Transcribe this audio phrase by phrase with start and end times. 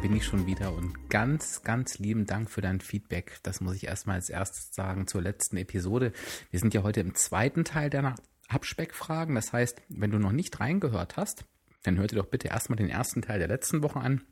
[0.00, 3.40] Bin ich schon wieder und ganz, ganz lieben Dank für dein Feedback.
[3.42, 6.12] Das muss ich erstmal als erstes sagen zur letzten Episode.
[6.52, 8.14] Wir sind ja heute im zweiten Teil deiner
[8.46, 9.34] Abspeckfragen.
[9.34, 11.44] Das heißt, wenn du noch nicht reingehört hast,
[11.82, 14.22] dann hör dir doch bitte erstmal den ersten Teil der letzten Woche an.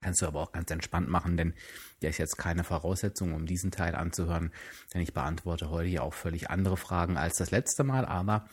[0.00, 1.52] Kannst du aber auch ganz entspannt machen, denn
[2.00, 4.52] der ist jetzt keine Voraussetzung, um diesen Teil anzuhören,
[4.94, 8.48] denn ich beantworte heute ja auch völlig andere Fragen als das letzte Mal, aber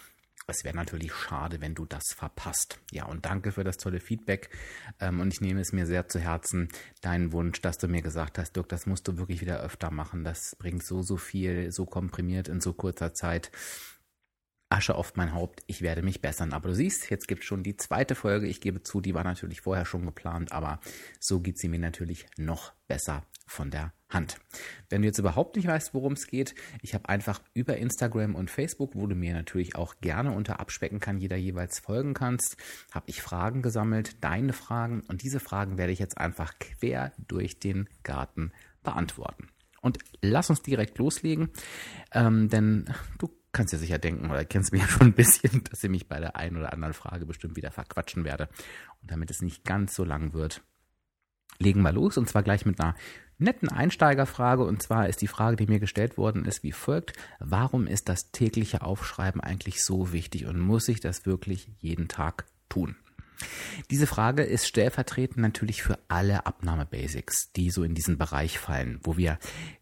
[0.48, 2.80] es wäre natürlich schade, wenn du das verpasst.
[2.92, 4.50] Ja, und danke für das tolle Feedback.
[5.00, 6.70] Ähm, und ich nehme es mir sehr zu Herzen,
[7.02, 10.24] deinen Wunsch, dass du mir gesagt hast, Dirk, das musst du wirklich wieder öfter machen.
[10.24, 13.52] Das bringt so, so viel, so komprimiert in so kurzer Zeit.
[14.70, 16.54] Asche auf mein Haupt, ich werde mich bessern.
[16.54, 18.48] Aber du siehst, jetzt gibt es schon die zweite Folge.
[18.48, 20.80] Ich gebe zu, die war natürlich vorher schon geplant, aber
[21.20, 24.38] so geht sie mir natürlich noch besser von der Hand.
[24.90, 28.50] Wenn du jetzt überhaupt nicht weißt, worum es geht, ich habe einfach über Instagram und
[28.50, 32.58] Facebook, wo du mir natürlich auch gerne unter abspecken kann, jeder jeweils folgen kannst,
[32.92, 37.60] habe ich Fragen gesammelt, deine Fragen und diese Fragen werde ich jetzt einfach quer durch
[37.60, 38.52] den Garten
[38.84, 39.50] beantworten.
[39.82, 41.50] Und lass uns direkt loslegen,
[42.12, 42.86] ähm, denn
[43.20, 46.08] du kannst ja sicher denken oder kennst mich ja schon ein bisschen, dass ich mich
[46.08, 48.50] bei der einen oder anderen Frage bestimmt wieder verquatschen werde.
[49.02, 50.62] Und damit es nicht ganz so lang wird,
[51.58, 52.96] legen wir los und zwar gleich mit einer
[53.38, 57.14] netten Einsteigerfrage und zwar ist die Frage, die mir gestellt worden ist, wie folgt.
[57.40, 62.46] Warum ist das tägliche Aufschreiben eigentlich so wichtig und muss ich das wirklich jeden Tag
[62.70, 62.98] tun?
[63.92, 69.18] Diese Frage ist stellvertretend natürlich für alle Abnahme-Basics, die so in diesen Bereich fallen, wo
[69.18, 69.38] wir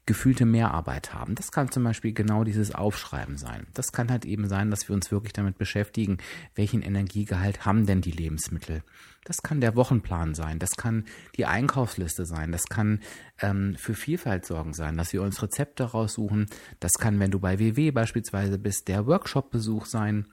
[0.06, 1.36] gefühlte Mehrarbeit haben.
[1.36, 3.68] Das kann zum Beispiel genau dieses Aufschreiben sein.
[3.74, 6.18] Das kann halt eben sein, dass wir uns wirklich damit beschäftigen,
[6.56, 8.84] welchen Energiegehalt haben denn die Lebensmittel.
[9.24, 11.06] Das kann der Wochenplan sein, das kann
[11.38, 13.00] die Einkaufsliste sein, das kann
[13.40, 16.48] ähm, für Vielfalt sorgen sein, dass wir uns Rezepte raussuchen.
[16.82, 20.28] Das kann, wenn du bei WW beispielsweise bist, der Workshop-Besuch sein.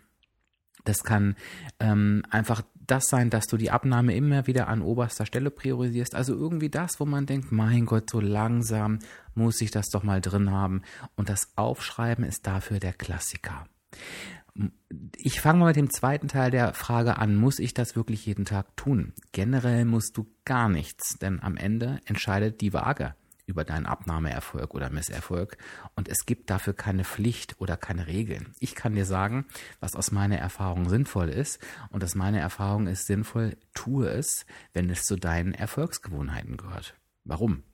[0.85, 1.37] Das kann
[1.79, 6.15] ähm, einfach das sein, dass du die Abnahme immer wieder an oberster Stelle priorisierst.
[6.15, 8.99] Also irgendwie das, wo man denkt, mein Gott, so langsam
[9.35, 10.83] muss ich das doch mal drin haben.
[11.17, 13.67] Und das Aufschreiben ist dafür der Klassiker.
[15.17, 18.45] Ich fange mal mit dem zweiten Teil der Frage an, muss ich das wirklich jeden
[18.45, 19.15] Tag tun?
[19.33, 23.15] Generell musst du gar nichts, denn am Ende entscheidet die Waage
[23.51, 25.59] über deinen Abnahmeerfolg oder Misserfolg
[25.97, 28.55] und es gibt dafür keine Pflicht oder keine Regeln.
[28.61, 29.45] Ich kann dir sagen,
[29.81, 34.89] was aus meiner Erfahrung sinnvoll ist und aus meiner Erfahrung ist sinnvoll, tue es, wenn
[34.89, 36.95] es zu deinen Erfolgsgewohnheiten gehört.
[37.25, 37.65] Warum?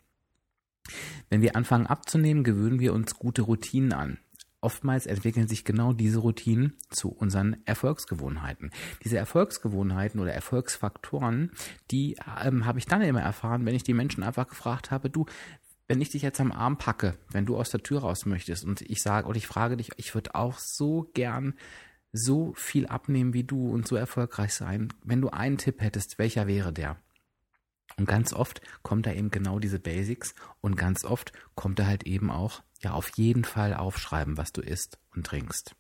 [1.29, 4.19] Wenn wir anfangen abzunehmen, gewöhnen wir uns gute Routinen an
[4.67, 8.73] oftmals entwickeln sich genau diese Routinen zu unseren Erfolgsgewohnheiten.
[9.05, 11.53] Diese Erfolgsgewohnheiten oder Erfolgsfaktoren,
[11.93, 15.27] die ähm, habe ich dann immer erfahren, wenn ich die Menschen einfach gefragt habe, du,
[15.89, 18.83] wenn ich dich jetzt am Arm packe, wenn du aus der Tür raus möchtest und
[18.83, 21.55] ich sage und ich frage dich, ich würde auch so gern
[22.13, 24.93] so viel abnehmen wie du und so erfolgreich sein.
[25.05, 26.97] Wenn du einen Tipp hättest, welcher wäre der?
[27.99, 32.05] Und ganz oft kommt da eben genau diese Basics und ganz oft kommt da halt
[32.05, 35.75] eben auch, ja, auf jeden Fall aufschreiben, was du isst und trinkst.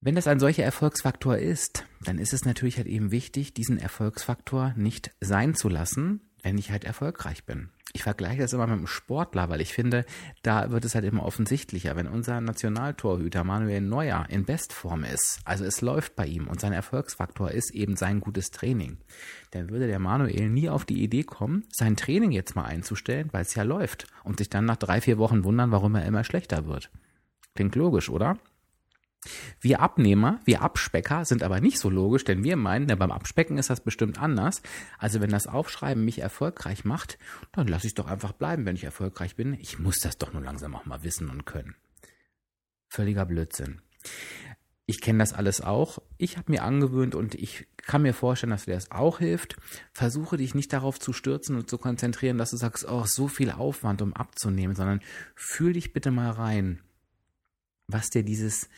[0.00, 4.72] Wenn das ein solcher Erfolgsfaktor ist, dann ist es natürlich halt eben wichtig, diesen Erfolgsfaktor
[4.76, 8.86] nicht sein zu lassen, wenn ich halt erfolgreich bin ich vergleiche das immer mit einem
[8.86, 10.04] Sportler, weil ich finde,
[10.42, 15.64] da wird es halt immer offensichtlicher, wenn unser Nationaltorhüter Manuel Neuer in Bestform ist, also
[15.64, 18.98] es läuft bei ihm und sein Erfolgsfaktor ist eben sein gutes Training,
[19.50, 23.42] dann würde der Manuel nie auf die Idee kommen, sein Training jetzt mal einzustellen, weil
[23.42, 26.66] es ja läuft und sich dann nach drei, vier Wochen wundern, warum er immer schlechter
[26.66, 26.90] wird.
[27.54, 28.38] Klingt logisch, oder?
[29.60, 33.58] Wir Abnehmer, wir Abspecker sind aber nicht so logisch, denn wir meinen, ja, beim Abspecken
[33.58, 34.62] ist das bestimmt anders.
[34.98, 37.18] Also wenn das Aufschreiben mich erfolgreich macht,
[37.52, 39.54] dann lasse ich es doch einfach bleiben, wenn ich erfolgreich bin.
[39.60, 41.74] Ich muss das doch nur langsam auch mal wissen und können.
[42.88, 43.82] Völliger Blödsinn.
[44.86, 46.02] Ich kenne das alles auch.
[46.16, 49.56] Ich habe mir angewöhnt und ich kann mir vorstellen, dass dir das auch hilft.
[49.92, 53.52] Versuche dich nicht darauf zu stürzen und zu konzentrieren, dass du sagst, oh, so viel
[53.52, 55.00] Aufwand, um abzunehmen, sondern
[55.36, 56.80] fühl dich bitte mal rein,
[57.86, 58.68] was dir dieses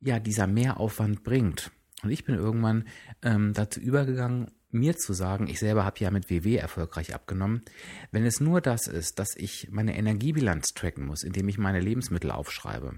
[0.00, 1.70] ja dieser Mehraufwand bringt.
[2.02, 2.86] Und ich bin irgendwann
[3.22, 7.62] ähm, dazu übergegangen, mir zu sagen, ich selber habe ja mit WW erfolgreich abgenommen,
[8.12, 12.30] wenn es nur das ist, dass ich meine Energiebilanz tracken muss, indem ich meine Lebensmittel
[12.30, 12.94] aufschreibe,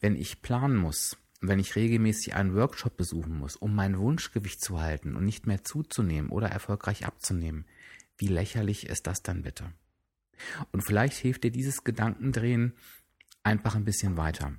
[0.00, 4.80] wenn ich planen muss, wenn ich regelmäßig einen Workshop besuchen muss, um mein Wunschgewicht zu
[4.80, 7.66] halten und nicht mehr zuzunehmen oder erfolgreich abzunehmen,
[8.16, 9.72] wie lächerlich ist das dann bitte?
[10.70, 12.74] Und vielleicht hilft dir dieses Gedankendrehen
[13.42, 14.54] einfach ein bisschen weiter.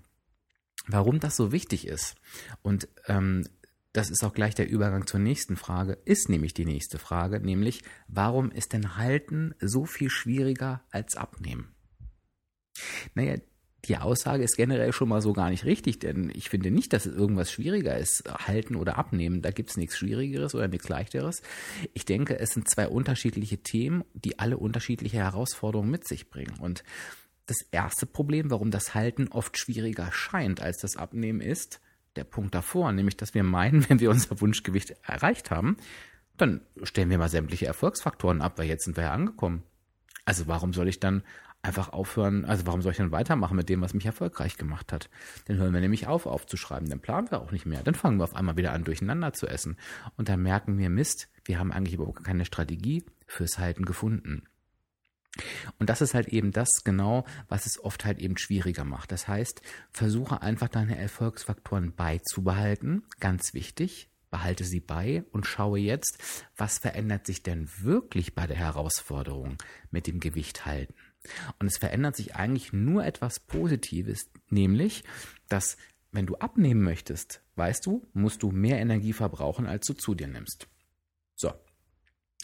[0.87, 2.15] Warum das so wichtig ist
[2.61, 3.45] und ähm,
[3.93, 7.83] das ist auch gleich der Übergang zur nächsten Frage, ist nämlich die nächste Frage, nämlich
[8.07, 11.75] warum ist denn Halten so viel schwieriger als Abnehmen?
[13.13, 13.37] Naja,
[13.85, 17.05] die Aussage ist generell schon mal so gar nicht richtig, denn ich finde nicht, dass
[17.05, 19.41] es irgendwas schwieriger ist, halten oder abnehmen.
[19.41, 21.41] Da gibt es nichts Schwierigeres oder nichts Leichteres.
[21.93, 26.57] Ich denke, es sind zwei unterschiedliche Themen, die alle unterschiedliche Herausforderungen mit sich bringen.
[26.59, 26.83] Und
[27.45, 31.81] das erste Problem, warum das Halten oft schwieriger scheint als das Abnehmen, ist
[32.15, 35.77] der Punkt davor, nämlich dass wir meinen, wenn wir unser Wunschgewicht erreicht haben,
[36.37, 39.63] dann stellen wir mal sämtliche Erfolgsfaktoren ab, weil jetzt sind wir ja angekommen.
[40.25, 41.23] Also warum soll ich dann
[41.61, 45.09] einfach aufhören, also warum soll ich dann weitermachen mit dem, was mich erfolgreich gemacht hat?
[45.45, 48.25] Dann hören wir nämlich auf, aufzuschreiben, dann planen wir auch nicht mehr, dann fangen wir
[48.25, 49.77] auf einmal wieder an, durcheinander zu essen
[50.17, 54.43] und dann merken wir, Mist, wir haben eigentlich überhaupt keine Strategie fürs Halten gefunden.
[55.79, 59.11] Und das ist halt eben das genau, was es oft halt eben schwieriger macht.
[59.11, 63.03] Das heißt, versuche einfach deine Erfolgsfaktoren beizubehalten.
[63.19, 66.17] Ganz wichtig, behalte sie bei und schaue jetzt,
[66.55, 69.57] was verändert sich denn wirklich bei der Herausforderung
[69.91, 70.95] mit dem Gewicht halten.
[71.59, 75.03] Und es verändert sich eigentlich nur etwas Positives, nämlich,
[75.49, 75.77] dass
[76.11, 80.27] wenn du abnehmen möchtest, weißt du, musst du mehr Energie verbrauchen, als du zu dir
[80.27, 80.67] nimmst.
[81.35, 81.53] So.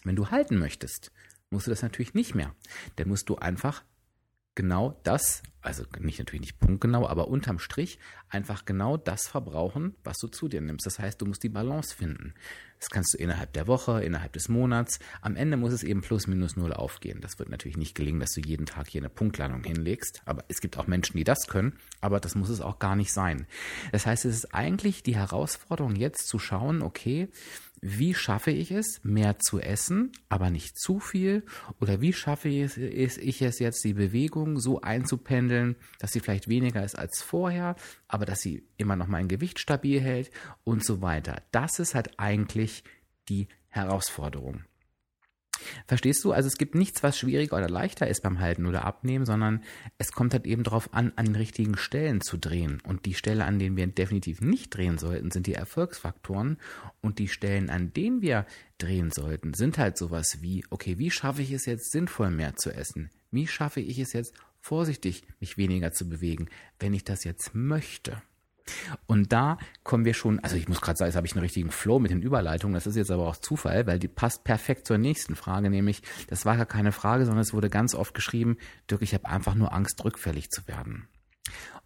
[0.03, 1.11] Wenn du halten möchtest,
[1.49, 2.53] musst du das natürlich nicht mehr.
[2.97, 3.83] Dann musst du einfach
[4.55, 7.97] genau das, also nicht natürlich nicht punktgenau, aber unterm Strich
[8.29, 10.85] einfach genau das verbrauchen, was du zu dir nimmst.
[10.85, 12.33] Das heißt, du musst die Balance finden.
[12.79, 14.99] Das kannst du innerhalb der Woche, innerhalb des Monats.
[15.21, 17.21] Am Ende muss es eben plus minus null aufgehen.
[17.21, 20.21] Das wird natürlich nicht gelingen, dass du jeden Tag hier eine Punktlandung hinlegst.
[20.25, 21.77] Aber es gibt auch Menschen, die das können.
[22.01, 23.47] Aber das muss es auch gar nicht sein.
[23.93, 27.29] Das heißt, es ist eigentlich die Herausforderung jetzt zu schauen, okay,
[27.81, 31.43] wie schaffe ich es, mehr zu essen, aber nicht zu viel?
[31.79, 36.97] Oder wie schaffe ich es jetzt, die Bewegung so einzupendeln, dass sie vielleicht weniger ist
[36.97, 37.75] als vorher,
[38.07, 40.31] aber dass sie immer noch mein Gewicht stabil hält
[40.63, 41.41] und so weiter?
[41.51, 42.83] Das ist halt eigentlich
[43.29, 44.63] die Herausforderung.
[45.87, 46.31] Verstehst du?
[46.31, 49.63] Also es gibt nichts, was schwieriger oder leichter ist beim Halten oder Abnehmen, sondern
[49.97, 52.81] es kommt halt eben darauf an, an den richtigen Stellen zu drehen.
[52.85, 56.57] Und die Stelle, an denen wir definitiv nicht drehen sollten, sind die Erfolgsfaktoren.
[57.01, 58.45] Und die Stellen, an denen wir
[58.77, 62.71] drehen sollten, sind halt sowas wie, okay, wie schaffe ich es jetzt sinnvoll mehr zu
[62.71, 63.09] essen?
[63.31, 68.21] Wie schaffe ich es jetzt vorsichtig, mich weniger zu bewegen, wenn ich das jetzt möchte?
[69.05, 71.71] Und da kommen wir schon, also ich muss gerade sagen, jetzt habe ich einen richtigen
[71.71, 74.97] Flow mit den Überleitungen, das ist jetzt aber auch Zufall, weil die passt perfekt zur
[74.97, 78.57] nächsten Frage, nämlich, das war gar keine Frage, sondern es wurde ganz oft geschrieben,
[78.89, 81.07] Dirk, ich habe einfach nur Angst, rückfällig zu werden.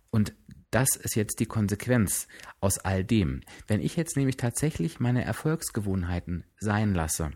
[0.10, 0.34] Und
[0.74, 2.28] das ist jetzt die Konsequenz
[2.60, 3.42] aus all dem.
[3.68, 7.32] Wenn ich jetzt nämlich tatsächlich meine Erfolgsgewohnheiten sein lasse,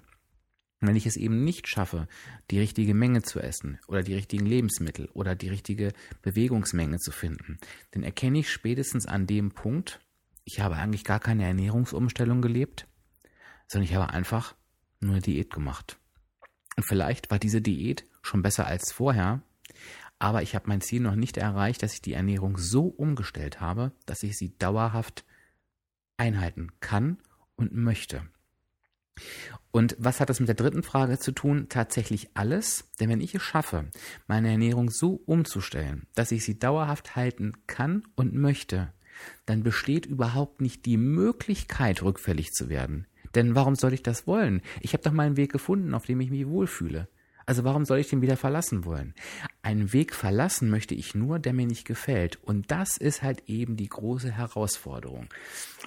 [0.80, 2.08] wenn ich es eben nicht schaffe,
[2.52, 7.58] die richtige Menge zu essen oder die richtigen Lebensmittel oder die richtige Bewegungsmenge zu finden,
[7.92, 10.00] dann erkenne ich spätestens an dem Punkt,
[10.44, 12.88] ich habe eigentlich gar keine Ernährungsumstellung gelebt,
[13.68, 14.56] sondern ich habe einfach
[15.00, 15.98] nur eine Diät gemacht.
[16.76, 19.42] Und vielleicht war diese Diät schon besser als vorher,
[20.20, 23.92] aber ich habe mein Ziel noch nicht erreicht, dass ich die Ernährung so umgestellt habe,
[24.06, 25.26] dass ich sie dauerhaft
[26.18, 27.18] einhalten kann
[27.56, 28.28] und möchte.
[29.72, 31.68] Und was hat das mit der dritten Frage zu tun?
[31.70, 32.86] Tatsächlich alles.
[33.00, 33.86] Denn wenn ich es schaffe,
[34.28, 38.94] meine Ernährung so umzustellen, dass ich sie dauerhaft halten kann und möchte,
[39.46, 43.08] dann besteht überhaupt nicht die Möglichkeit, rückfällig zu werden.
[43.36, 44.62] Denn warum soll ich das wollen?
[44.82, 47.08] Ich habe doch meinen Weg gefunden, auf dem ich mich wohlfühle.
[47.48, 49.16] Also warum soll ich den wieder verlassen wollen?
[49.62, 52.44] Einen Weg verlassen möchte ich nur, der mir nicht gefällt.
[52.44, 55.30] Und das ist halt eben die große Herausforderung.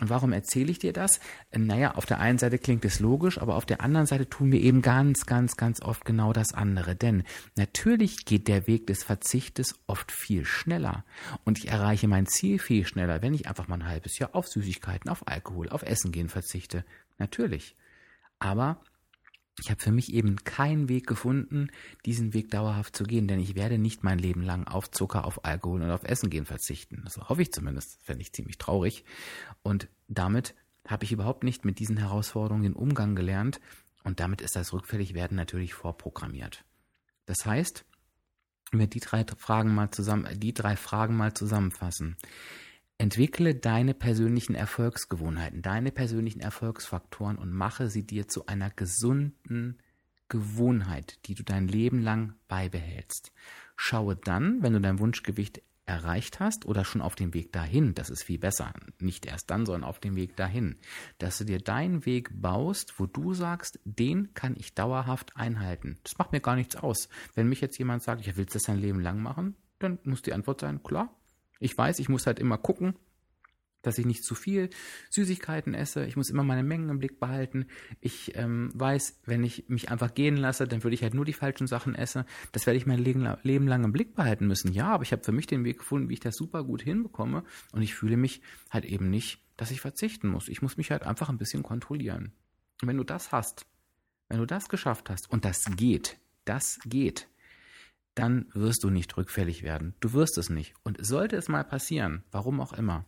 [0.01, 1.21] Und warum erzähle ich dir das?
[1.55, 4.59] Naja, auf der einen Seite klingt es logisch, aber auf der anderen Seite tun wir
[4.59, 6.97] eben ganz, ganz, ganz oft genau das andere.
[6.97, 7.25] Denn
[7.57, 11.05] natürlich geht der Weg des Verzichtes oft viel schneller.
[11.45, 14.49] Und ich erreiche mein Ziel viel schneller, wenn ich einfach mal ein halbes Jahr auf
[14.49, 16.87] Süßigkeiten, auf Alkohol, auf Essen gehen verzichte.
[17.19, 17.77] Natürlich.
[18.39, 18.81] Aber
[19.59, 21.69] ich habe für mich eben keinen Weg gefunden,
[22.07, 25.45] diesen Weg dauerhaft zu gehen, denn ich werde nicht mein Leben lang auf Zucker, auf
[25.45, 27.03] Alkohol und auf Essen gehen verzichten.
[27.05, 29.05] Das hoffe ich zumindest, fände ich ziemlich traurig.
[29.63, 30.55] Und damit
[30.87, 33.61] habe ich überhaupt nicht mit diesen Herausforderungen den Umgang gelernt
[34.03, 36.65] und damit ist das Rückfälligwerden natürlich vorprogrammiert.
[37.27, 37.85] Das heißt,
[38.71, 42.17] wenn wir die drei Fragen mal zusammen, die drei Fragen mal zusammenfassen.
[43.01, 49.79] Entwickle deine persönlichen Erfolgsgewohnheiten, deine persönlichen Erfolgsfaktoren und mache sie dir zu einer gesunden
[50.29, 53.33] Gewohnheit, die du dein Leben lang beibehältst.
[53.75, 58.11] Schaue dann, wenn du dein Wunschgewicht erreicht hast oder schon auf dem Weg dahin, das
[58.11, 60.77] ist viel besser, nicht erst dann, sondern auf dem Weg dahin,
[61.17, 65.97] dass du dir deinen Weg baust, wo du sagst, den kann ich dauerhaft einhalten.
[66.03, 67.09] Das macht mir gar nichts aus.
[67.35, 70.35] Wenn mich jetzt jemand sagt, ich will das dein Leben lang machen, dann muss die
[70.35, 71.17] Antwort sein, klar.
[71.61, 72.95] Ich weiß, ich muss halt immer gucken,
[73.83, 74.71] dass ich nicht zu viel
[75.11, 76.05] Süßigkeiten esse.
[76.05, 77.67] Ich muss immer meine Mengen im Blick behalten.
[78.01, 81.33] Ich ähm, weiß, wenn ich mich einfach gehen lasse, dann würde ich halt nur die
[81.33, 82.25] falschen Sachen essen.
[82.53, 84.73] Das werde ich mein Leben, Leben lang im Blick behalten müssen.
[84.73, 87.45] Ja, aber ich habe für mich den Weg gefunden, wie ich das super gut hinbekomme.
[87.73, 90.49] Und ich fühle mich halt eben nicht, dass ich verzichten muss.
[90.49, 92.33] Ich muss mich halt einfach ein bisschen kontrollieren.
[92.83, 93.67] Und wenn du das hast,
[94.29, 97.29] wenn du das geschafft hast, und das geht, das geht,
[98.15, 99.95] dann wirst du nicht rückfällig werden.
[100.01, 100.75] Du wirst es nicht.
[100.83, 103.07] Und sollte es mal passieren, warum auch immer,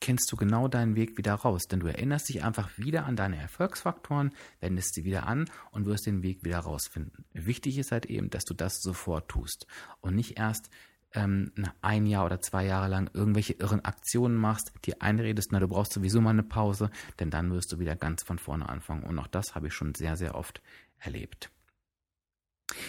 [0.00, 3.36] kennst du genau deinen Weg wieder raus, denn du erinnerst dich einfach wieder an deine
[3.36, 7.24] Erfolgsfaktoren, wendest sie wieder an und wirst den Weg wieder rausfinden.
[7.32, 9.66] Wichtig ist halt eben, dass du das sofort tust
[10.00, 10.70] und nicht erst
[11.12, 11.52] ähm,
[11.82, 15.92] ein Jahr oder zwei Jahre lang irgendwelche irren Aktionen machst, dir einredest, na, du brauchst
[15.92, 19.04] sowieso mal eine Pause, denn dann wirst du wieder ganz von vorne anfangen.
[19.04, 20.62] Und auch das habe ich schon sehr, sehr oft
[20.98, 21.50] erlebt.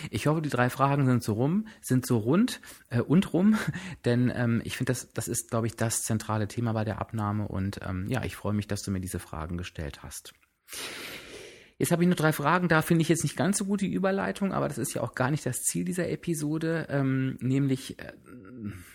[0.10, 3.58] Ich hoffe, die drei Fragen sind so rum, sind so rund äh, und rum,
[4.06, 7.48] denn ähm, ich finde, das, das ist, glaube ich, das zentrale Thema bei der Abnahme
[7.48, 10.34] und ähm, ja, ich freue mich, dass du mir diese Fragen gestellt hast.
[11.82, 13.92] Jetzt habe ich nur drei Fragen, da finde ich jetzt nicht ganz so gut die
[13.92, 18.14] Überleitung, aber das ist ja auch gar nicht das Ziel dieser Episode, ähm, nämlich, äh,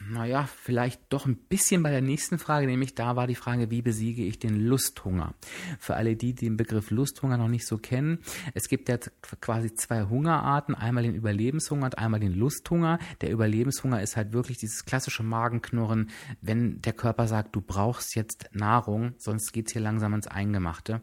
[0.09, 3.83] naja, vielleicht doch ein bisschen bei der nächsten Frage, nämlich da war die Frage, wie
[3.83, 5.35] besiege ich den Lusthunger?
[5.81, 8.21] Für alle die, die den Begriff Lusthunger noch nicht so kennen,
[8.55, 8.99] es gibt ja
[9.41, 13.01] quasi zwei Hungerarten, einmal den Überlebenshunger und einmal den Lusthunger.
[13.21, 18.49] Der Überlebenshunger ist halt wirklich dieses klassische Magenknurren, wenn der Körper sagt, du brauchst jetzt
[18.53, 21.03] Nahrung, sonst geht's hier langsam ins Eingemachte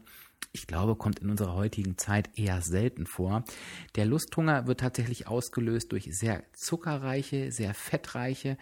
[0.52, 3.44] ich glaube, kommt in unserer heutigen Zeit eher selten vor.
[3.96, 8.56] Der Lusthunger wird tatsächlich ausgelöst durch sehr zuckerreiche, sehr fettreiche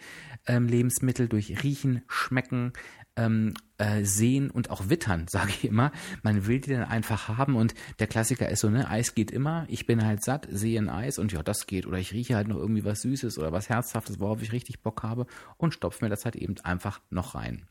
[0.47, 2.73] ähm, Lebensmittel, durch Riechen, Schmecken,
[3.15, 5.91] ähm, äh, sehen und auch wittern, sage ich immer.
[6.23, 9.65] Man will die dann einfach haben und der Klassiker ist so, ne, Eis geht immer,
[9.69, 11.85] ich bin halt satt, sehe ein Eis und ja, das geht.
[11.85, 15.03] Oder ich rieche halt noch irgendwie was Süßes oder was Herzhaftes, worauf ich richtig Bock
[15.03, 17.65] habe und stopfe mir das halt eben einfach noch rein.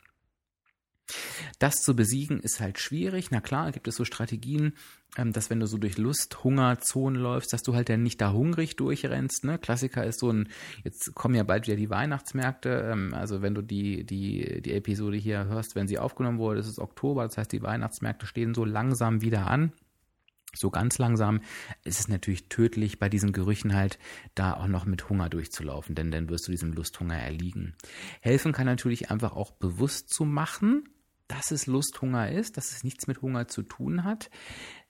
[1.58, 3.30] Das zu besiegen ist halt schwierig.
[3.30, 4.74] Na klar, gibt es so Strategien,
[5.16, 8.20] ähm, dass wenn du so durch Lust, Hunger, Zonen läufst, dass du halt dann nicht
[8.20, 9.44] da hungrig durchrennst.
[9.44, 9.58] Ne?
[9.58, 10.48] Klassiker ist so ein,
[10.84, 12.90] jetzt kommen ja bald wieder die Weihnachtsmärkte.
[12.92, 16.68] Ähm, also wenn du die, die, die Episode hier hörst, wenn sie aufgenommen wurde, ist
[16.68, 17.24] es Oktober.
[17.24, 19.72] Das heißt, die Weihnachtsmärkte stehen so langsam wieder an
[20.54, 21.40] so ganz langsam
[21.84, 23.98] ist es natürlich tödlich, bei diesen Gerüchen halt
[24.34, 27.74] da auch noch mit Hunger durchzulaufen, denn dann wirst du diesem Lusthunger erliegen.
[28.20, 30.88] Helfen kann natürlich einfach auch bewusst zu machen,
[31.28, 34.30] dass es Lusthunger ist, dass es nichts mit Hunger zu tun hat.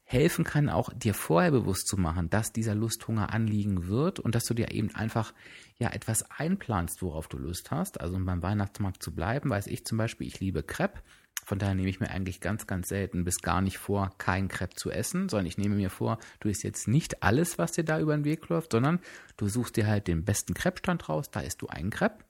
[0.04, 4.44] Helfen kann auch dir vorher bewusst zu machen, dass dieser Lusthunger anliegen wird und dass
[4.44, 5.32] du dir eben einfach
[5.78, 8.00] ja etwas einplanst, worauf du Lust hast.
[8.00, 11.00] Also um beim Weihnachtsmarkt zu bleiben, weiß ich zum Beispiel, ich liebe Crepe.
[11.44, 14.76] Von daher nehme ich mir eigentlich ganz, ganz selten bis gar nicht vor, kein Crepe
[14.76, 17.98] zu essen, sondern ich nehme mir vor, du isst jetzt nicht alles, was dir da
[17.98, 19.00] über den Weg läuft, sondern
[19.36, 22.24] du suchst dir halt den besten Crepe-Stand raus, da isst du einen Crepe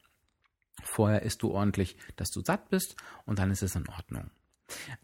[0.82, 4.30] Vorher isst du ordentlich, dass du satt bist und dann ist es in Ordnung.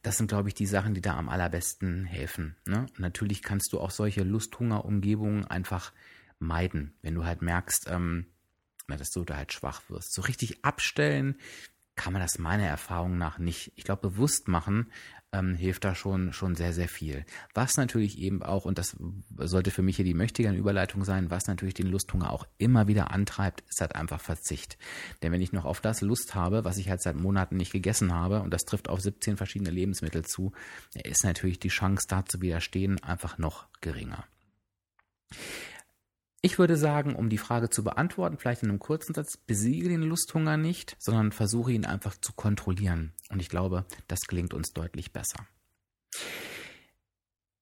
[0.03, 2.57] Das sind, glaube ich, die Sachen, die da am allerbesten helfen.
[2.67, 2.87] Ne?
[2.97, 5.93] natürlich kannst du auch solche Lusthunger-Umgebungen einfach
[6.39, 8.27] meiden, wenn du halt merkst, ähm,
[8.87, 10.15] dass du da halt schwach wirst.
[10.15, 11.37] So richtig abstellen
[11.99, 13.73] kann man das meiner Erfahrung nach nicht.
[13.77, 14.91] Ich glaube, bewusst machen
[15.33, 17.25] ähm, hilft da schon, schon sehr, sehr viel.
[17.53, 18.97] Was natürlich eben auch, und das
[19.37, 23.11] sollte für mich hier die mächtige Überleitung sein, was natürlich den Lusthunger auch immer wieder
[23.11, 24.79] antreibt, ist halt einfach Verzicht.
[25.23, 28.15] Denn wenn ich noch auf das Lust habe, was ich halt seit Monaten nicht gegessen
[28.15, 30.53] habe, und das trifft auf 17 verschiedene Lebensmittel zu,
[30.95, 34.25] ist natürlich die Chance da zu widerstehen einfach noch geringer.
[36.41, 40.03] Ich würde sagen, um die Frage zu beantworten, vielleicht in einem kurzen Satz, besiege den
[40.03, 43.13] Lusthunger nicht, sondern versuche ihn einfach zu kontrollieren.
[43.29, 45.47] Und ich glaube, das gelingt uns deutlich besser.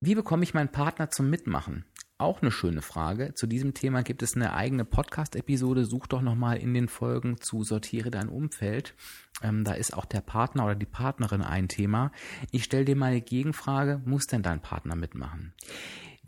[0.01, 1.87] Wie bekomme ich meinen Partner zum Mitmachen?
[2.19, 3.35] Auch eine schöne Frage.
[3.35, 5.85] Zu diesem Thema gibt es eine eigene Podcast-Episode.
[5.85, 8.95] Such doch nochmal in den Folgen zu Sortiere dein Umfeld.
[9.43, 12.13] Ähm, da ist auch der Partner oder die Partnerin ein Thema.
[12.53, 14.03] Ich stelle dir mal eine Gegenfrage.
[14.05, 15.55] Muss denn dein Partner mitmachen?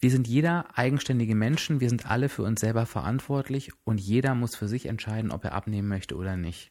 [0.01, 4.55] Wir sind jeder eigenständige Menschen, wir sind alle für uns selber verantwortlich und jeder muss
[4.55, 6.71] für sich entscheiden, ob er abnehmen möchte oder nicht.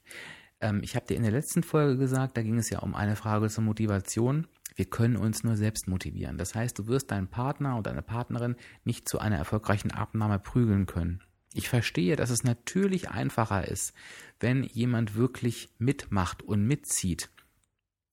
[0.62, 3.18] Ähm, ich habe dir in der letzten Folge gesagt, da ging es ja um eine
[3.18, 4.48] Frage zur Motivation.
[4.76, 6.38] Wir können uns nur selbst motivieren.
[6.38, 8.56] Das heißt, du wirst deinen Partner oder deine Partnerin
[8.86, 11.22] nicht zu einer erfolgreichen Abnahme prügeln können.
[11.54, 13.94] Ich verstehe, dass es natürlich einfacher ist,
[14.40, 17.30] wenn jemand wirklich mitmacht und mitzieht.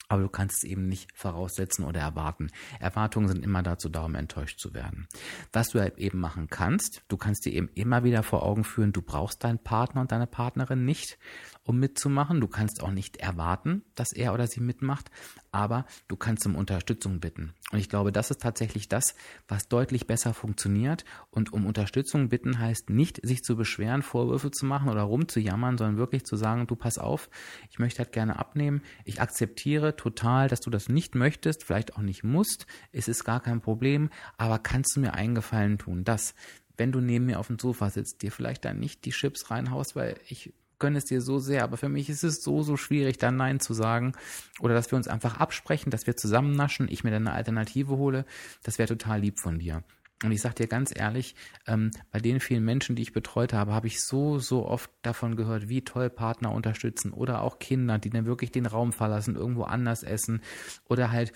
[0.09, 2.51] Aber du kannst es eben nicht voraussetzen oder erwarten.
[2.81, 5.09] Erwartungen sind immer dazu da, um enttäuscht zu werden.
[5.53, 8.93] Was du halt eben machen kannst, du kannst dir eben immer wieder vor Augen führen,
[8.93, 11.19] du brauchst deinen Partner und deine Partnerin nicht,
[11.65, 12.41] um mitzumachen.
[12.41, 15.11] Du kannst auch nicht erwarten, dass er oder sie mitmacht,
[15.51, 17.55] aber du kannst um Unterstützung bitten.
[17.73, 19.15] Und ich glaube, das ist tatsächlich das,
[19.49, 21.05] was deutlich besser funktioniert.
[21.31, 25.97] Und um Unterstützung bitten heißt nicht, sich zu beschweren, Vorwürfe zu machen oder rumzujammern, sondern
[25.97, 27.31] wirklich zu sagen, du pass auf,
[27.71, 32.03] ich möchte halt gerne abnehmen, ich akzeptiere total, dass du das nicht möchtest, vielleicht auch
[32.03, 36.35] nicht musst, es ist gar kein Problem, aber kannst du mir einen Gefallen tun, dass
[36.77, 39.95] wenn du neben mir auf dem Sofa sitzt, dir vielleicht dann nicht die Chips reinhaust,
[39.95, 43.19] weil ich gönne es dir so sehr, aber für mich ist es so, so schwierig,
[43.19, 44.13] dann Nein zu sagen.
[44.61, 47.97] Oder dass wir uns einfach absprechen, dass wir zusammen naschen, ich mir dann eine Alternative
[47.97, 48.25] hole.
[48.63, 49.83] Das wäre total lieb von dir.
[50.23, 51.35] Und ich sage dir ganz ehrlich,
[51.67, 55.37] ähm, bei den vielen Menschen, die ich betreut habe, habe ich so, so oft davon
[55.37, 59.65] gehört, wie toll Partner unterstützen oder auch Kinder, die dann wirklich den Raum verlassen, irgendwo
[59.65, 60.41] anders essen
[60.89, 61.33] oder halt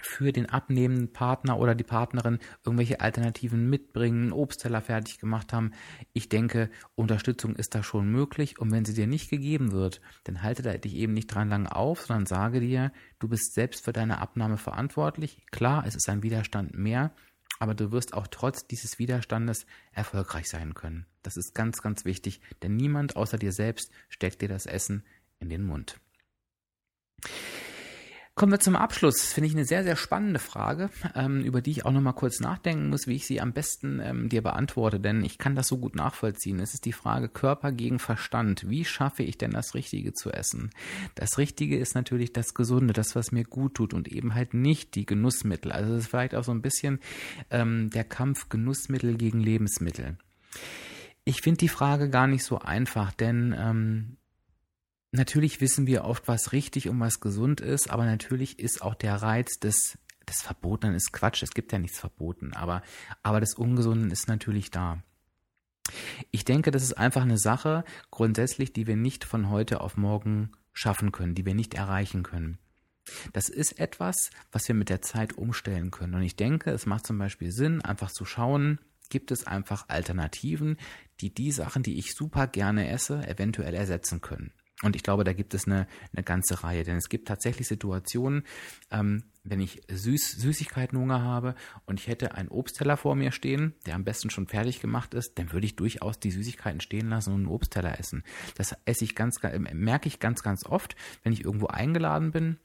[0.00, 5.72] für den abnehmenden Partner oder die Partnerin irgendwelche Alternativen mitbringen, Obstteller fertig gemacht haben.
[6.12, 10.42] Ich denke, Unterstützung ist da schon möglich und wenn sie dir nicht gegeben wird, dann
[10.42, 13.92] halte da dich eben nicht dran lang auf, sondern sage dir, du bist selbst für
[13.92, 15.42] deine Abnahme verantwortlich.
[15.50, 17.12] Klar, es ist ein Widerstand mehr,
[17.58, 21.06] aber du wirst auch trotz dieses Widerstandes erfolgreich sein können.
[21.22, 25.04] Das ist ganz, ganz wichtig, denn niemand außer dir selbst steckt dir das Essen
[25.38, 25.98] in den Mund.
[28.38, 29.32] Kommen wir zum Abschluss.
[29.32, 32.90] Finde ich eine sehr, sehr spannende Frage, ähm, über die ich auch nochmal kurz nachdenken
[32.90, 35.96] muss, wie ich sie am besten ähm, dir beantworte, denn ich kann das so gut
[35.96, 36.60] nachvollziehen.
[36.60, 38.68] Es ist die Frage Körper gegen Verstand.
[38.68, 40.68] Wie schaffe ich denn das Richtige zu essen?
[41.14, 44.96] Das Richtige ist natürlich das Gesunde, das, was mir gut tut und eben halt nicht
[44.96, 45.72] die Genussmittel.
[45.72, 47.00] Also es ist vielleicht auch so ein bisschen
[47.48, 50.18] ähm, der Kampf Genussmittel gegen Lebensmittel.
[51.24, 54.18] Ich finde die Frage gar nicht so einfach, denn ähm,
[55.16, 59.14] Natürlich wissen wir oft, was richtig und was gesund ist, aber natürlich ist auch der
[59.14, 59.96] Reiz des,
[60.28, 61.42] des Verbotenen ist Quatsch.
[61.42, 62.82] Es gibt ja nichts verboten, aber,
[63.22, 65.02] aber des Ungesunden ist natürlich da.
[66.32, 70.52] Ich denke, das ist einfach eine Sache grundsätzlich, die wir nicht von heute auf morgen
[70.74, 72.58] schaffen können, die wir nicht erreichen können.
[73.32, 76.14] Das ist etwas, was wir mit der Zeit umstellen können.
[76.14, 80.76] Und ich denke, es macht zum Beispiel Sinn, einfach zu schauen, gibt es einfach Alternativen,
[81.22, 84.52] die die Sachen, die ich super gerne esse, eventuell ersetzen können.
[84.82, 88.44] Und ich glaube, da gibt es eine, eine ganze Reihe, denn es gibt tatsächlich Situationen,
[88.90, 91.54] ähm, wenn ich Süß, Süßigkeitenhunger habe
[91.86, 95.38] und ich hätte einen Obstteller vor mir stehen, der am besten schon fertig gemacht ist,
[95.38, 98.22] dann würde ich durchaus die Süßigkeiten stehen lassen und einen Obstteller essen.
[98.56, 99.40] Das esse ich ganz,
[99.72, 102.58] merke ich ganz, ganz oft, wenn ich irgendwo eingeladen bin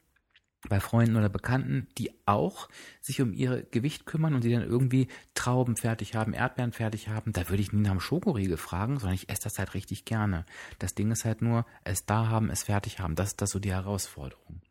[0.70, 2.70] bei Freunden oder Bekannten, die auch
[3.02, 7.34] sich um ihr Gewicht kümmern und die dann irgendwie Trauben fertig haben, Erdbeeren fertig haben,
[7.34, 10.46] da würde ich nie nach dem Schokoriegel fragen, sondern ich esse das halt richtig gerne.
[10.80, 13.16] Das Ding ist halt nur, es da haben, es fertig haben.
[13.16, 14.62] Das ist das so die Herausforderung.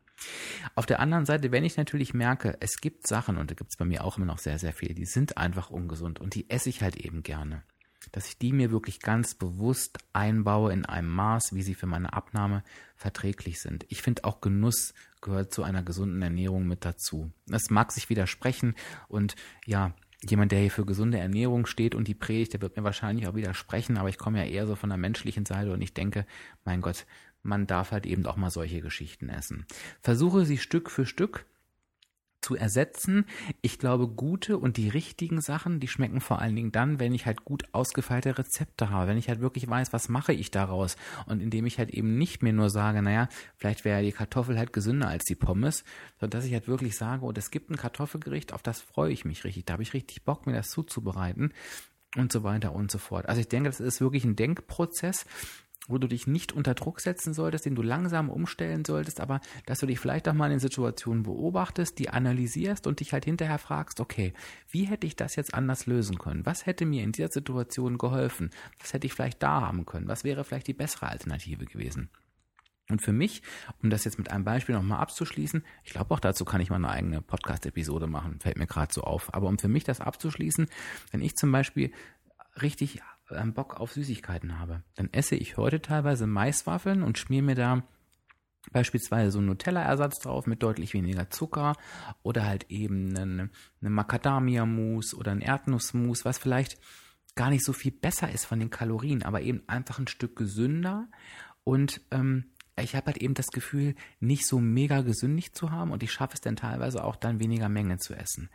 [0.75, 3.77] Auf der anderen Seite, wenn ich natürlich merke, es gibt Sachen, und da gibt es
[3.77, 6.69] bei mir auch immer noch sehr, sehr viele, die sind einfach ungesund und die esse
[6.69, 7.63] ich halt eben gerne
[8.11, 12.13] dass ich die mir wirklich ganz bewusst einbaue in einem Maß, wie sie für meine
[12.13, 12.63] Abnahme
[12.95, 13.85] verträglich sind.
[13.89, 17.31] Ich finde auch Genuss gehört zu einer gesunden Ernährung mit dazu.
[17.47, 18.75] Das mag sich widersprechen
[19.07, 19.35] und
[19.65, 19.93] ja,
[20.27, 23.35] jemand, der hier für gesunde Ernährung steht und die predigt, der wird mir wahrscheinlich auch
[23.35, 26.25] widersprechen, aber ich komme ja eher so von der menschlichen Seite und ich denke,
[26.63, 27.05] mein Gott,
[27.43, 29.65] man darf halt eben auch mal solche Geschichten essen.
[30.01, 31.45] Versuche sie Stück für Stück
[32.41, 33.25] zu ersetzen.
[33.61, 37.25] Ich glaube, gute und die richtigen Sachen, die schmecken vor allen Dingen dann, wenn ich
[37.25, 41.41] halt gut ausgefeilte Rezepte habe, wenn ich halt wirklich weiß, was mache ich daraus und
[41.41, 45.07] indem ich halt eben nicht mehr nur sage, naja, vielleicht wäre die Kartoffel halt gesünder
[45.07, 45.83] als die Pommes,
[46.19, 49.25] sondern dass ich halt wirklich sage, oh, es gibt ein Kartoffelgericht, auf das freue ich
[49.25, 51.53] mich richtig, da habe ich richtig Bock, mir das zuzubereiten
[52.17, 53.27] und so weiter und so fort.
[53.27, 55.25] Also ich denke, das ist wirklich ein Denkprozess,
[55.87, 59.79] wo du dich nicht unter Druck setzen solltest, den du langsam umstellen solltest, aber dass
[59.79, 63.99] du dich vielleicht auch mal in Situationen beobachtest, die analysierst und dich halt hinterher fragst,
[63.99, 64.33] okay,
[64.69, 66.45] wie hätte ich das jetzt anders lösen können?
[66.45, 68.51] Was hätte mir in dieser Situation geholfen?
[68.79, 70.07] Was hätte ich vielleicht da haben können?
[70.07, 72.09] Was wäre vielleicht die bessere Alternative gewesen?
[72.89, 73.41] Und für mich,
[73.81, 76.75] um das jetzt mit einem Beispiel nochmal abzuschließen, ich glaube auch dazu kann ich mal
[76.75, 79.33] eine eigene Podcast-Episode machen, fällt mir gerade so auf.
[79.33, 80.67] Aber um für mich das abzuschließen,
[81.11, 81.91] wenn ich zum Beispiel
[82.61, 83.01] richtig
[83.33, 87.83] ähm, Bock auf Süßigkeiten habe, dann esse ich heute teilweise Maiswaffeln und schmier mir da
[88.71, 91.75] beispielsweise so einen Nutella-Ersatz drauf mit deutlich weniger Zucker
[92.23, 93.49] oder halt eben eine,
[93.81, 96.77] eine Macadamia-Mousse oder ein Erdnussmus, was vielleicht
[97.35, 101.07] gar nicht so viel besser ist von den Kalorien, aber eben einfach ein Stück gesünder.
[101.63, 106.03] Und ähm, ich habe halt eben das Gefühl, nicht so mega gesündig zu haben und
[106.03, 108.49] ich schaffe es dann teilweise auch dann weniger Menge zu essen.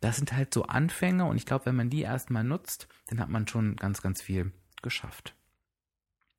[0.00, 3.28] Das sind halt so Anfänge und ich glaube, wenn man die erstmal nutzt, dann hat
[3.28, 5.34] man schon ganz, ganz viel geschafft.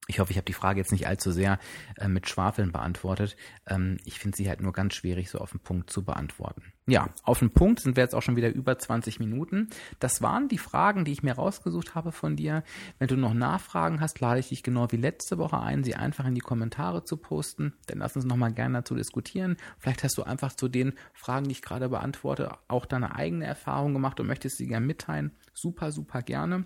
[0.08, 1.60] Ich hoffe, ich habe die Frage jetzt nicht allzu sehr
[1.98, 3.38] äh, mit Schwafeln beantwortet.
[3.68, 6.74] Ähm, ich finde sie halt nur ganz schwierig so auf den Punkt zu beantworten.
[6.86, 9.70] Ja, auf den Punkt sind wir jetzt auch schon wieder über 20 Minuten.
[10.00, 12.63] Das waren die Fragen, die ich mir rausgesucht habe von dir.
[13.00, 16.26] Wenn du noch Nachfragen hast, lade ich dich genau wie letzte Woche ein, sie einfach
[16.26, 17.74] in die Kommentare zu posten.
[17.88, 19.56] Dann lass uns nochmal gerne dazu diskutieren.
[19.78, 23.94] Vielleicht hast du einfach zu den Fragen, die ich gerade beantworte, auch deine eigene Erfahrung
[23.94, 25.32] gemacht und möchtest sie gerne mitteilen.
[25.54, 26.66] Super, super gerne.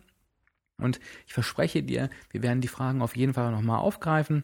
[0.78, 4.44] Und ich verspreche dir, wir werden die Fragen auf jeden Fall nochmal aufgreifen.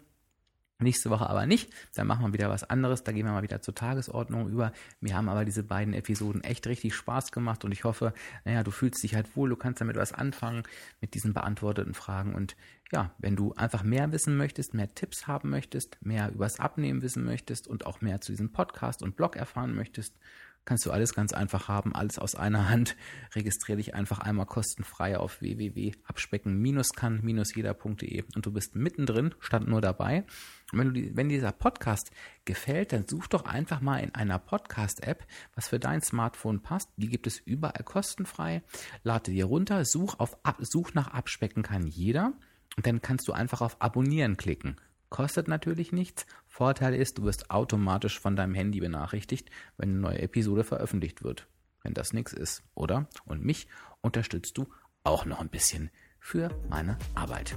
[0.80, 1.72] Nächste Woche aber nicht.
[1.96, 3.04] Dann machen wir wieder was anderes.
[3.04, 4.74] Da gehen wir mal wieder zur Tagesordnung über.
[5.00, 8.72] Mir haben aber diese beiden Episoden echt richtig Spaß gemacht und ich hoffe, naja, du
[8.72, 10.64] fühlst dich halt wohl, du kannst damit was anfangen
[11.00, 12.36] mit diesen beantworteten Fragen.
[12.36, 12.56] Und
[12.92, 17.24] ja, wenn du einfach mehr wissen möchtest, mehr Tipps haben möchtest, mehr übers Abnehmen wissen
[17.24, 20.18] möchtest und auch mehr zu diesem Podcast und Blog erfahren möchtest,
[20.66, 22.96] kannst du alles ganz einfach haben, alles aus einer Hand.
[23.36, 30.26] Registriere dich einfach einmal kostenfrei auf www.abspecken-kann-jeder.de und du bist mittendrin, stand nur dabei.
[30.72, 32.12] Und wenn, du, wenn dieser Podcast
[32.46, 36.90] gefällt, dann such doch einfach mal in einer Podcast-App, was für dein Smartphone passt.
[36.98, 38.64] Die gibt es überall kostenfrei.
[39.04, 42.34] Lade dir runter, such, auf, such nach Abspecken kann jeder.
[42.76, 44.78] Und dann kannst du einfach auf Abonnieren klicken.
[45.14, 46.26] Kostet natürlich nichts.
[46.48, 51.48] Vorteil ist, du wirst automatisch von deinem Handy benachrichtigt, wenn eine neue Episode veröffentlicht wird.
[51.84, 53.08] Wenn das nichts ist, oder?
[53.24, 53.68] Und mich
[54.02, 54.66] unterstützt du
[55.04, 57.56] auch noch ein bisschen für meine Arbeit.